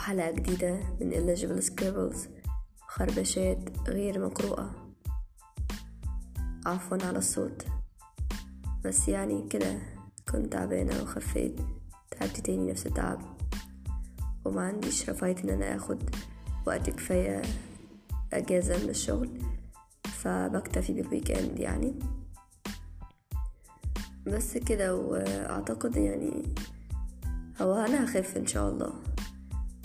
وحلقة 0.00 0.30
جديدة 0.30 0.80
من 1.00 1.12
Illegible 1.12 1.64
Scribbles 1.64 2.28
خربشات 2.88 3.88
غير 3.88 4.26
مقروءة. 4.26 4.94
عفوا 6.66 6.98
على 7.02 7.18
الصوت. 7.18 7.66
بس 8.84 9.08
يعني 9.08 9.48
كده 9.48 9.78
كنت 10.32 10.52
تعبانة 10.52 11.02
وخفيت 11.02 11.60
تعبت 12.10 12.40
تاني 12.40 12.70
نفس 12.70 12.86
التعب. 12.86 13.20
وما 14.44 14.62
عنديش 14.62 15.10
رفاهية 15.10 15.36
إن 15.44 15.48
أنا 15.48 15.76
آخد 15.76 16.10
وقت 16.66 16.90
كفاية 16.90 17.42
أجازة 18.32 18.84
من 18.84 18.90
الشغل 18.90 19.42
فبكتفي 20.04 20.92
بال 20.92 21.30
weekend 21.30 21.58
يعني. 21.58 21.94
بس 24.26 24.58
كده 24.58 24.96
وأعتقد 24.96 25.96
يعني 25.96 26.54
هو 27.62 27.74
أنا 27.74 28.04
هخف 28.04 28.36
إن 28.36 28.46
شاء 28.46 28.70
الله. 28.70 28.92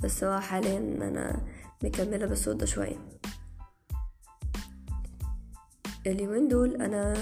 بس 0.06 0.24
هو 0.24 0.40
حاليا 0.40 0.78
أنا 0.78 1.42
مكملة 1.84 2.26
بالصوت 2.26 2.56
ده 2.56 2.66
شوية. 2.66 2.98
اليومين 6.08 6.48
دول 6.48 6.82
أنا 6.82 7.14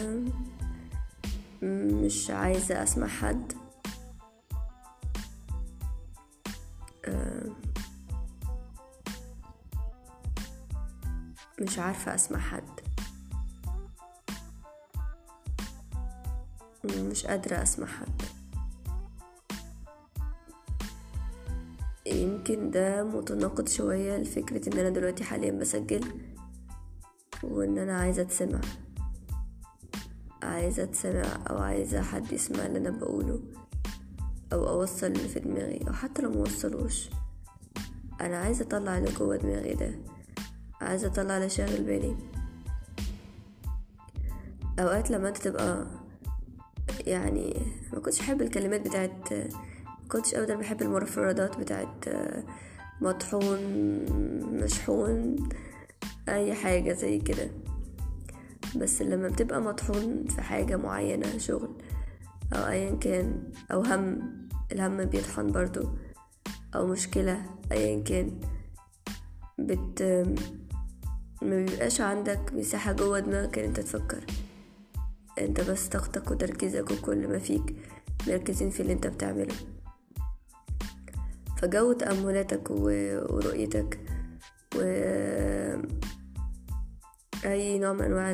مش 1.61 2.29
عايزة 2.29 2.83
أسمع 2.83 3.07
حد. 3.07 3.53
مش 11.61 11.79
عارفة 11.79 12.15
أسمع 12.15 12.39
حد. 12.39 12.79
مش 16.85 17.25
قادرة 17.25 17.63
أسمع 17.63 17.87
حد. 17.87 18.42
يمكن 22.05 22.71
ده 22.71 23.03
متناقض 23.03 23.67
شوية 23.67 24.17
لفكرة 24.17 24.69
إن 24.73 24.79
أنا 24.79 24.89
دلوقتي 24.89 25.23
حاليا 25.23 25.51
بسجل 25.51 26.01
وإن 27.43 27.77
أنا 27.77 27.97
عايزة 27.97 28.21
أتسمع. 28.21 28.61
عايزة 30.43 30.83
أتسمع 30.83 31.23
أو 31.49 31.57
عايزة 31.57 32.01
حد 32.01 32.31
يسمع 32.33 32.65
اللي 32.65 32.79
أنا 32.79 32.89
بقوله 32.89 33.39
أو 34.53 34.67
أوصل 34.69 35.07
اللي 35.07 35.27
في 35.27 35.39
دماغي 35.39 35.85
أو 35.87 35.93
حتى 35.93 36.21
لو 36.21 36.31
موصلوش 36.31 37.09
أنا 38.21 38.37
عايزة 38.37 38.65
أطلع 38.65 38.97
اللي 38.97 39.11
جوه 39.11 39.35
دماغي 39.37 39.73
ده. 39.73 39.95
عايزة 40.81 41.07
أطلع 41.07 41.37
اللي 41.37 41.49
شاغل 41.49 41.83
بالي. 41.83 42.15
أوقات 44.79 45.11
لما 45.11 45.29
أنت 45.29 45.37
تبقى 45.37 45.87
يعني 47.07 47.61
ما 47.93 47.99
كنتش 47.99 48.19
احب 48.19 48.41
الكلمات 48.41 48.87
بتاعت 48.87 49.33
كنتش 50.13 50.35
ابدا 50.35 50.55
بحب 50.55 50.81
المفردات 50.81 51.57
بتاعت 51.59 52.05
مطحون 53.01 53.59
مشحون 54.63 55.35
أي 56.29 56.53
حاجة 56.53 56.93
زي 56.93 57.19
كده. 57.19 57.51
بس 58.75 59.01
لما 59.01 59.27
بتبقى 59.27 59.61
مطحون 59.61 60.25
في 60.27 60.41
حاجة 60.41 60.75
معينة 60.77 61.37
شغل 61.37 61.69
أو 62.53 62.67
ايا 62.67 62.95
كان 62.95 63.51
أو 63.71 63.81
هم 63.81 64.33
الهم 64.71 65.05
بيطحن 65.05 65.51
برضو 65.51 65.89
أو 66.75 66.87
مشكلة 66.87 67.45
ايا 67.71 68.03
كان 68.03 68.39
بت 69.59 70.01
ما 71.41 71.65
بيبقاش 71.65 72.01
عندك 72.01 72.53
مساحة 72.53 72.91
جوه 72.91 73.19
دماغك 73.19 73.59
إن 73.59 73.65
أنت 73.65 73.79
تفكر. 73.79 74.25
أنت 75.39 75.61
بس 75.61 75.87
طاقتك 75.87 76.31
وتركيزك 76.31 76.91
وكل 76.91 77.27
ما 77.27 77.39
فيك 77.39 77.75
مركزين 78.27 78.69
في 78.69 78.79
اللي 78.79 78.93
أنت 78.93 79.07
بتعمله. 79.07 79.55
فجو 81.63 81.93
تأملاتك 81.93 82.71
ورؤيتك 82.71 83.99
و 84.75 84.79
أي 87.45 87.79
نوع 87.79 87.93
من 87.93 88.01
أنواع 88.01 88.31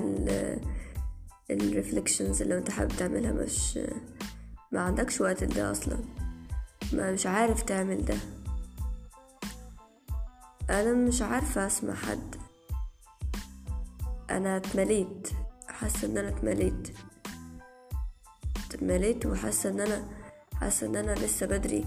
الريفليكشنز 1.52 2.42
اللي 2.42 2.58
أنت 2.58 2.72
حابب 2.72 2.92
تعملها 2.98 3.32
مش 3.32 3.80
ما 4.72 4.82
عندكش 4.82 5.22
وقت 5.22 5.44
لده 5.44 5.72
أصلا. 5.72 5.98
ما 6.94 7.12
مش 7.12 7.26
عارف 7.26 7.62
تعمل 7.62 8.06
ده. 8.06 8.16
أنا 10.70 10.94
مش 10.94 11.22
عارفة 11.22 11.68
أسمع 11.68 11.94
حد. 11.94 12.36
أنا 14.30 14.58
اتمليت. 14.58 15.28
حاسة 15.68 16.08
إن 16.08 16.18
أنا 16.18 16.30
اتمليت. 16.30 16.98
اتمليت 18.66 19.26
وحاسة 19.26 19.70
إن 19.70 19.80
أنا 19.80 20.04
حاسة 20.54 20.88
إن 20.88 20.96
أنا 20.96 21.12
لسه 21.12 21.46
بدري. 21.46 21.86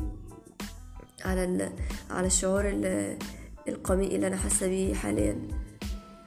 على 1.24 1.44
ال... 1.44 1.72
على 2.10 2.26
الشعور 2.26 2.68
ال... 2.68 3.18
القميء 3.68 4.14
اللي 4.14 4.26
أنا 4.26 4.36
حاسة 4.36 4.68
بيه 4.68 4.94
حاليا. 4.94 5.48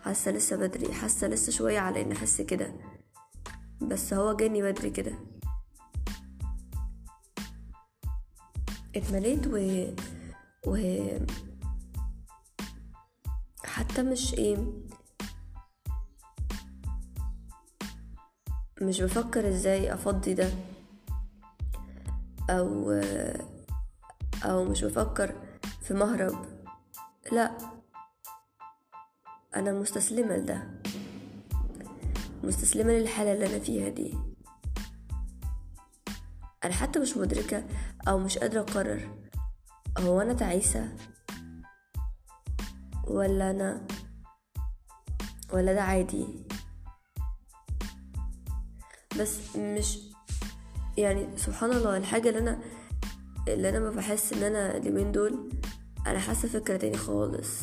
حاسة 0.03 0.31
لسه 0.31 0.55
بدري 0.55 0.93
حاسة 0.93 1.27
لسه 1.27 1.51
شوية 1.51 1.79
على 1.79 2.01
ان 2.01 2.11
أحس 2.11 2.41
كده. 2.41 2.73
بس 3.81 4.13
هو 4.13 4.35
جاني 4.35 4.61
بدري 4.61 4.89
كده. 4.89 5.13
اتمليت 8.95 9.47
و 9.47 9.85
و 10.67 10.77
حتى 13.63 14.03
مش 14.03 14.33
إيه 14.33 14.57
مش 18.81 19.01
بفكر 19.01 19.49
إزاي 19.49 19.93
أفضي 19.93 20.33
ده. 20.33 20.49
أو 22.49 22.91
أو 24.45 24.63
مش 24.65 24.83
بفكر 24.83 25.35
في 25.81 25.93
مهرب. 25.93 26.45
لا 27.31 27.57
أنا 29.55 29.73
مستسلمة 29.73 30.35
لده. 30.37 30.81
مستسلمة 32.43 32.93
للحالة 32.93 33.33
اللي 33.33 33.45
أنا 33.45 33.59
فيها 33.59 33.89
دي. 33.89 34.17
أنا 36.63 36.73
حتى 36.73 36.99
مش 36.99 37.17
مدركة 37.17 37.65
أو 38.07 38.19
مش 38.19 38.37
قادرة 38.37 38.61
أقرر. 38.61 39.09
هو 39.97 40.21
أنا 40.21 40.33
تعيسة؟ 40.33 40.95
ولا 43.07 43.51
أنا؟ 43.51 43.87
ولا 45.53 45.73
ده 45.73 45.81
عادي؟ 45.81 46.27
بس 49.19 49.55
مش 49.55 49.99
يعني 50.97 51.37
سبحان 51.37 51.71
الله 51.71 51.97
الحاجة 51.97 52.29
اللي 52.29 52.39
أنا 52.39 52.59
اللي 53.47 53.69
أنا 53.69 53.79
ما 53.79 53.89
بحس 53.89 54.33
إن 54.33 54.43
أنا 54.43 54.77
اليومين 54.77 55.11
دول 55.11 55.49
أنا 56.07 56.19
حاسة 56.19 56.47
فكرة 56.47 56.77
تاني 56.77 56.97
خالص. 56.97 57.61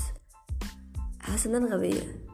حاسة 1.21 1.51
إن 1.51 1.55
أنا 1.55 1.77
غبية. 1.77 2.27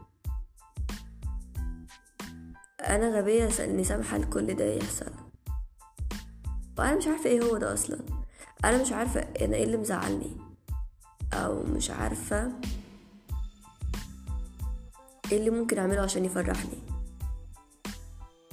أنا 2.79 3.17
غبية 3.17 3.49
إني 3.59 3.83
سامحة 3.83 4.17
لكل 4.17 4.53
ده 4.53 4.65
يحصل. 4.65 5.11
وأنا 6.77 6.95
مش 6.95 7.07
عارفة 7.07 7.29
إيه 7.29 7.41
هو 7.41 7.57
ده 7.57 7.73
أصلا. 7.73 7.99
أنا 8.65 8.81
مش 8.81 8.91
عارفة 8.91 9.19
أنا 9.19 9.55
إيه 9.55 9.63
اللي 9.63 9.77
مزعلني. 9.77 10.37
أو 11.33 11.63
مش 11.63 11.91
عارفة 11.91 12.51
إيه 15.31 15.37
اللي 15.37 15.49
ممكن 15.49 15.79
أعمله 15.79 16.01
عشان 16.01 16.25
يفرحني. 16.25 16.83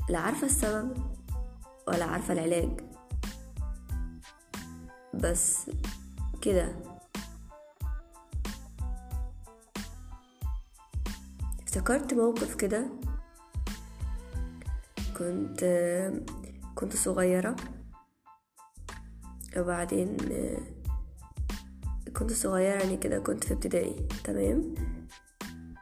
لا 0.08 0.18
عارفة 0.18 0.46
السبب 0.46 0.96
ولا 1.88 2.04
عارفة 2.04 2.32
العلاج. 2.32 2.85
بس 5.16 5.70
كده. 6.42 6.72
افتكرت 11.62 12.14
موقف 12.14 12.54
كده. 12.54 12.86
كنت 15.18 15.64
كنت 16.74 16.96
صغيرة. 16.96 17.56
وبعدين 19.56 20.16
كنت 22.16 22.32
صغيرة 22.32 22.82
يعني 22.82 22.96
كده 22.96 23.18
كنت 23.18 23.44
في 23.44 23.54
ابتدائي 23.54 24.08
تمام؟ 24.24 24.74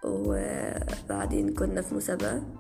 وبعدين 0.04 1.54
كنا 1.54 1.82
في 1.82 1.94
مسابقة 1.94 2.54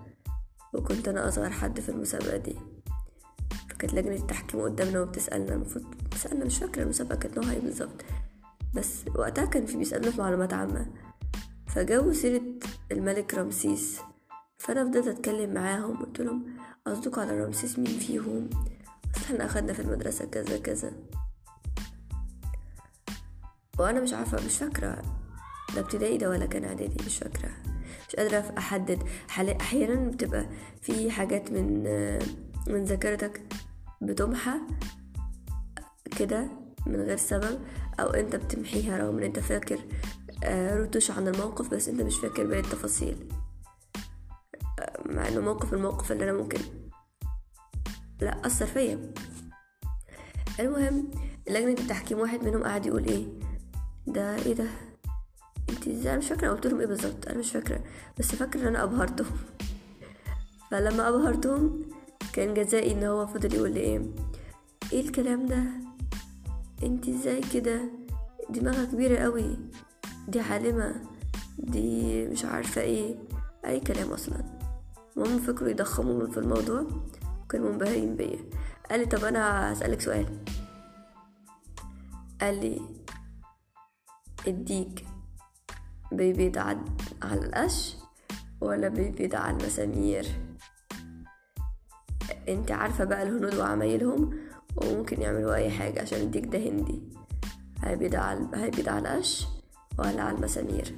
وكنت 0.74 1.08
أنا 1.08 1.28
أصغر 1.28 1.50
حد 1.50 1.80
في 1.80 1.88
المسابقة 1.88 2.36
دي. 2.36 2.73
فكانت 3.86 3.94
لجنة 4.06 4.16
التحكيم 4.16 4.60
قدامنا 4.60 5.00
وبتسألنا 5.00 5.54
المفروض 5.54 5.84
بتسألنا 5.90 6.44
مش 6.44 6.58
فاكرة 6.58 6.82
المسابقة 6.82 7.16
كانت 7.16 7.38
نوعها 7.38 7.52
إيه 7.52 7.60
بالظبط. 7.60 8.04
بس 8.74 9.04
وقتها 9.14 9.44
كان 9.44 9.66
في 9.66 9.76
بيسألنا 9.76 10.10
في 10.10 10.18
معلومات 10.20 10.52
عامة. 10.52 10.86
فجابوا 11.66 12.12
سيرة 12.12 12.42
الملك 12.92 13.34
رمسيس. 13.34 14.00
فأنا 14.58 14.84
فضلت 14.84 15.06
أتكلم 15.06 15.54
معاهم 15.54 15.96
قلت 15.96 16.20
لهم 16.20 16.46
قصدكوا 16.86 17.22
على 17.22 17.44
رمسيس 17.44 17.78
مين 17.78 17.98
فيهم؟ 17.98 18.50
أصل 19.16 19.24
إحنا 19.24 19.44
أخدنا 19.44 19.72
في 19.72 19.82
المدرسة 19.82 20.24
كذا 20.24 20.58
كذا. 20.58 20.92
وأنا 23.78 24.00
مش 24.00 24.12
عارفة 24.12 24.46
مش 24.46 24.58
فاكرة. 24.58 25.02
ده 25.74 25.80
ابتدائي 25.80 26.18
ده 26.18 26.30
ولا 26.30 26.46
كان 26.46 26.64
إعدادي 26.64 27.04
مش 27.06 27.18
فاكرة. 27.18 27.50
مش 28.08 28.16
قادرة 28.16 28.54
أحدد. 28.58 29.02
أحيانا 29.60 30.10
بتبقى 30.10 30.46
في 30.82 31.10
حاجات 31.10 31.52
من 31.52 31.82
من 32.66 32.84
ذاكرتك 32.84 33.42
بتمحى 34.06 34.54
كده 36.18 36.48
من 36.86 36.96
غير 36.96 37.16
سبب 37.16 37.58
أو 38.00 38.06
أنت 38.06 38.36
بتمحيها 38.36 38.98
رغم 38.98 39.18
إن 39.18 39.22
أنت 39.22 39.38
فاكر 39.38 39.78
آه، 40.44 40.76
رتوش 40.76 41.10
عن 41.10 41.28
الموقف 41.28 41.68
بس 41.68 41.88
أنت 41.88 42.00
مش 42.00 42.16
فاكر 42.16 42.46
باقي 42.46 42.60
التفاصيل. 42.60 43.28
مع 45.06 45.28
إنه 45.28 45.40
موقف 45.40 45.74
الموقف 45.74 46.12
اللي 46.12 46.24
أنا 46.24 46.32
ممكن 46.32 46.58
لا 48.20 48.46
أثر 48.46 48.66
فيا. 48.66 49.12
المهم 50.60 51.10
لجنة 51.48 51.72
التحكيم 51.72 52.18
واحد 52.18 52.44
منهم 52.44 52.62
قاعد 52.64 52.86
يقول 52.86 53.04
إيه؟ 53.04 53.26
ده 54.06 54.36
إيه 54.36 54.54
ده؟ 54.54 54.66
أنت 55.70 55.88
إزاي؟ 55.88 56.18
مش 56.18 56.28
فاكرة 56.28 56.50
قلت 56.50 56.66
لهم 56.66 56.80
إيه 56.80 56.86
بالظبط 56.86 57.28
أنا 57.28 57.38
مش 57.38 57.52
فاكرة 57.52 57.84
بس 58.18 58.34
فاكرة 58.34 58.60
إن 58.60 58.66
أنا 58.66 58.82
أبهرتهم. 58.82 59.36
فلما 60.70 61.08
أبهرتهم 61.08 61.82
كان 62.34 62.54
جزائي 62.54 62.92
إن 62.92 63.04
هو 63.04 63.26
فضل 63.26 63.54
يقول 63.54 63.70
لي 63.72 63.80
إيه؟ 63.80 64.02
إيه 64.92 65.00
الكلام 65.00 65.46
ده؟ 65.46 65.64
انت 66.82 67.08
إزاي 67.08 67.40
كده؟ 67.40 67.80
دماغها 68.50 68.84
كبيرة 68.84 69.18
قوي. 69.18 69.58
دي 70.28 70.40
عالمة. 70.40 70.94
دي 71.58 72.26
مش 72.26 72.44
عارفة 72.44 72.80
إيه. 72.80 73.14
أي 73.66 73.80
كلام 73.80 74.12
أصلا. 74.12 74.44
المهم 75.16 75.38
فكروا 75.38 75.70
يضخموا 75.70 76.26
في 76.26 76.38
الموضوع. 76.38 76.86
وكانوا 77.44 77.72
منبهرين 77.72 78.16
بيا. 78.16 78.38
قال 78.90 79.00
لي 79.00 79.06
طب 79.06 79.24
أنا 79.24 79.72
هسألك 79.72 80.00
سؤال. 80.00 80.44
قال 82.40 82.60
لي 82.60 82.80
الديك 84.46 85.06
بيبيض 86.12 86.58
على 86.58 86.78
القش 87.22 87.96
ولا 88.60 88.88
بيبيض 88.88 89.34
على 89.34 89.56
المسامير؟ 89.56 90.26
انت 92.48 92.70
عارفة 92.70 93.04
بقى 93.04 93.22
الهنود 93.22 93.54
وعمايلهم 93.54 94.38
وممكن 94.76 95.22
يعملوا 95.22 95.54
أي 95.54 95.70
حاجة 95.70 96.02
عشان 96.02 96.18
الديك 96.20 96.46
ده 96.46 96.58
هندي. 96.58 97.02
هيبيض 97.82 98.14
على 98.14 98.48
هيبيض 98.54 98.88
على 98.88 99.14
القش 99.14 99.46
ولا 99.98 100.22
على 100.22 100.36
المسامير. 100.36 100.96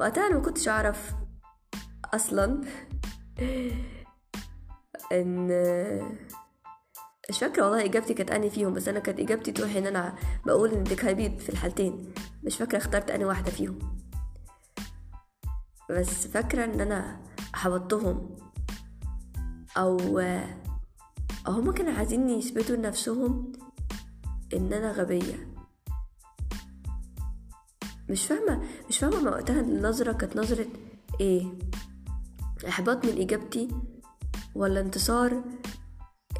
وقتها 0.00 0.26
أنا 0.26 0.38
مكنتش 0.38 0.68
أعرف 0.68 1.14
أصلا 2.14 2.60
إن 5.12 5.46
مش 7.30 7.38
فاكرة 7.38 7.62
والله 7.62 7.84
إجابتي 7.84 8.14
كانت 8.14 8.30
أني 8.30 8.50
فيهم 8.50 8.72
بس 8.74 8.88
أنا 8.88 8.98
كانت 9.00 9.20
إجابتي 9.20 9.52
توحي 9.52 9.78
إن 9.78 9.86
أنا 9.86 10.14
بقول 10.46 10.70
إن 10.72 10.84
ديك 10.84 11.04
هيبيض 11.04 11.38
في 11.38 11.48
الحالتين. 11.48 12.14
مش 12.42 12.56
فاكرة 12.56 12.78
اخترت 12.78 13.10
أني 13.10 13.24
واحدة 13.24 13.50
فيهم. 13.50 13.78
بس 15.90 16.26
فاكرة 16.26 16.64
إن 16.64 16.80
أنا 16.80 17.20
حبطتهم 17.54 18.36
أو 19.76 20.18
أو 21.46 21.52
هما 21.52 21.72
كانوا 21.72 21.92
عايزين 21.92 22.30
يثبتوا 22.30 22.76
لنفسهم 22.76 23.52
إن 24.54 24.72
أنا 24.72 24.92
غبية. 24.92 25.52
مش 28.08 28.26
فاهمة 28.26 28.62
مش 28.88 28.98
فاهمة 28.98 29.20
ما 29.20 29.30
وقتها 29.30 29.60
النظرة 29.60 30.12
كانت 30.12 30.36
نظرة 30.36 30.66
إيه؟ 31.20 31.46
إحباط 32.68 33.06
من 33.06 33.20
إجابتي 33.20 33.68
ولا 34.54 34.80
انتصار 34.80 35.42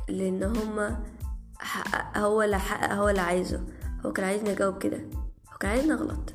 لإن 0.08 0.43
هما 0.43 1.05
حقق 1.58 2.19
هو 2.19 2.43
اللي 2.43 2.58
حقق 2.58 2.93
هو 2.93 3.08
اللي 3.08 3.20
عايزه. 3.20 3.67
هو 4.06 4.12
كان 4.12 4.25
عايزني 4.26 4.52
أجاوب 4.52 4.79
كده. 4.79 4.99
هو 5.52 5.58
كان 5.61 5.70
عايزني 5.70 5.93
أغلط. 5.93 6.34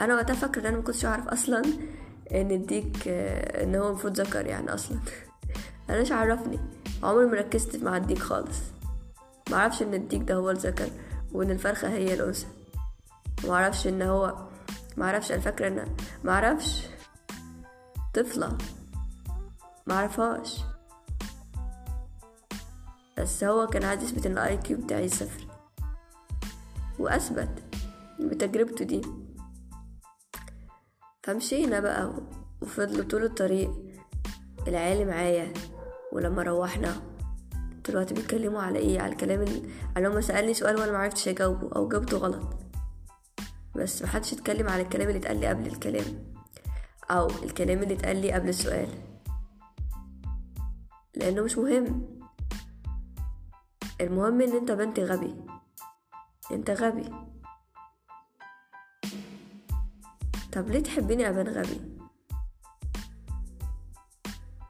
أنا 0.00 0.14
وقتها 0.14 0.34
فاكرة 0.34 0.60
إن 0.60 0.66
أنا 0.66 0.78
مكنتش 0.78 1.04
أعرف 1.04 1.28
أصلا 1.28 1.62
ان 2.32 2.50
الديك 2.50 3.08
إن 3.08 3.74
هو 3.74 3.88
المفروض 3.88 4.20
ذكر 4.20 4.46
يعني 4.46 4.74
أصلا. 4.74 4.98
أنا 5.90 6.14
عرفني. 6.14 6.60
عمري 7.02 7.26
ما 7.26 7.34
ركزت 7.34 7.82
مع 7.82 7.96
الديك 7.96 8.18
خالص. 8.18 8.58
ما 9.50 9.56
أعرفش 9.56 9.82
إن 9.82 9.94
الديك 9.94 10.22
ده 10.22 10.34
هو 10.34 10.50
الذكر 10.50 10.88
وإن 11.32 11.50
الفرخة 11.50 11.88
هي 11.88 12.14
الأنثى. 12.14 12.46
ما 13.44 13.54
أعرفش 13.54 13.86
إن 13.86 14.02
هو 14.02 14.48
ما 14.96 15.04
أعرفش 15.04 15.32
أنا 15.32 15.40
فاكرة 15.40 15.68
إن 15.68 15.96
طفلة. 18.14 18.58
ما 19.86 19.94
اعرفهاش 19.94 20.60
بس 23.18 23.44
هو 23.44 23.66
كان 23.66 23.84
عايز 23.84 24.02
يثبت 24.02 24.26
ان 24.26 24.32
ال 24.32 24.56
IQ 24.56 24.76
بتاعي 24.76 25.08
صفر. 25.08 25.46
وأثبت 26.98 27.62
بتجربته 28.20 28.84
دي. 28.84 29.02
فمشينا 31.28 31.80
بقى 31.80 32.12
وفضلوا 32.62 33.04
طول 33.04 33.24
الطريق. 33.24 33.70
العيال 34.68 35.06
معايا 35.08 35.52
ولما 36.12 36.42
روحنا 36.42 36.92
طول 37.84 37.94
الوقت 37.94 38.12
بيتكلموا 38.12 38.62
على 38.62 38.78
إيه؟ 38.78 39.00
على 39.00 39.12
الكلام 39.12 39.44
اللي 39.96 40.08
هما 40.08 40.20
سألني 40.20 40.54
سؤال 40.54 40.76
وأنا 40.76 40.92
معرفتش 40.92 41.28
أجاوبه 41.28 41.76
أو 41.76 41.88
جاوبته 41.88 42.16
غلط. 42.16 42.56
بس 43.76 44.02
محدش 44.02 44.32
اتكلم 44.32 44.68
على 44.68 44.82
الكلام 44.82 45.08
اللي 45.08 45.18
اتقال 45.18 45.44
قبل 45.44 45.66
الكلام 45.66 46.34
أو 47.10 47.26
الكلام 47.26 47.82
اللي 47.82 47.94
اتقال 47.94 48.32
قبل 48.32 48.48
السؤال. 48.48 48.88
لأنه 51.16 51.42
مش 51.42 51.58
مهم. 51.58 52.18
المهم 54.00 54.40
إن 54.40 54.56
أنت 54.56 54.70
بنت 54.70 55.00
غبي. 55.00 55.34
أنت 56.52 56.70
غبي. 56.70 57.10
طب 60.58 60.70
ليه 60.70 60.82
تحبيني 60.82 61.28
ابان 61.28 61.48
غبي؟ 61.48 61.80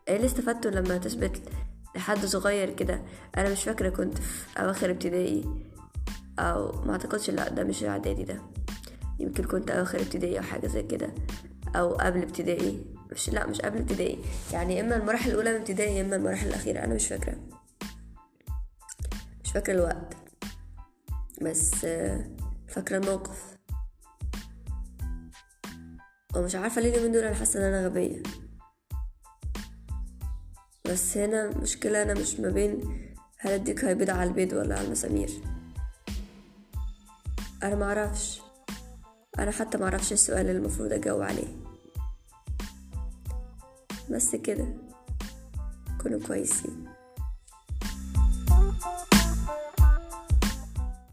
إيه 0.08 0.16
اللي 0.16 0.26
استفدته 0.26 0.70
لما 0.70 0.98
تثبت 0.98 1.42
لحد 1.96 2.26
صغير 2.26 2.74
كده؟ 2.74 3.02
أنا 3.36 3.52
مش 3.52 3.64
فاكرة 3.64 3.88
كنت 3.88 4.18
في 4.18 4.60
أواخر 4.60 4.90
ابتدائي 4.90 5.44
أو 6.38 6.82
ما 6.84 6.92
أعتقدش 6.92 7.30
لأ 7.30 7.48
ده 7.48 7.64
مش 7.64 7.84
اعدادي 7.84 8.24
ده. 8.24 8.42
يمكن 9.18 9.44
كنت 9.44 9.70
أواخر 9.70 10.00
ابتدائي 10.00 10.38
أو 10.38 10.42
حاجة 10.42 10.66
زي 10.66 10.82
كده 10.82 11.14
أو 11.76 11.94
قبل 11.94 12.22
ابتدائي. 12.22 12.84
مش 13.12 13.30
لأ 13.30 13.46
مش 13.46 13.60
قبل 13.60 13.78
ابتدائي. 13.78 14.18
يعني 14.52 14.80
إما 14.80 14.96
المراحل 14.96 15.30
الأولى 15.30 15.52
من 15.52 15.56
ابتدائي 15.60 16.00
إما 16.00 16.16
المراحل 16.16 16.46
الأخيرة 16.48 16.84
أنا 16.84 16.94
مش 16.94 17.06
فاكرة. 17.06 17.36
مش 19.44 19.52
فاكرة 19.52 19.72
الوقت. 19.74 20.16
بس 21.42 21.70
فاكرة 22.68 22.96
الموقف. 22.96 23.57
ومش 26.38 26.54
عارفة 26.54 26.80
ليه 26.80 26.90
اليومين 26.90 27.12
دول 27.12 27.24
أنا 27.24 27.34
حاسة 27.34 27.60
إن 27.60 27.64
أنا 27.64 27.86
غبية. 27.86 28.22
بس 30.84 31.16
هنا 31.16 31.48
مشكلة 31.48 32.02
أنا 32.02 32.14
مش 32.14 32.40
ما 32.40 32.50
بين 32.50 32.80
هل 33.38 33.52
الديك 33.52 33.84
هيبيض 33.84 34.10
على 34.10 34.30
البيض 34.30 34.52
ولا 34.52 34.78
على 34.78 34.86
المسامير. 34.86 35.30
أنا 37.62 37.74
معرفش 37.74 38.40
أنا 39.38 39.50
حتى 39.50 39.78
معرفش 39.78 40.12
السؤال 40.12 40.40
اللي 40.40 40.52
المفروض 40.52 40.92
أجاوب 40.92 41.22
عليه. 41.22 41.56
بس 44.10 44.36
كده. 44.36 44.66
كونوا 46.02 46.20
كويسين. 46.26 46.97